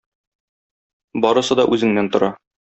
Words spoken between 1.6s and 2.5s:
да үзеңнән тора.